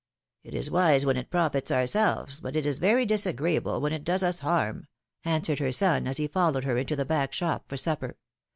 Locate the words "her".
5.59-5.71, 6.63-6.75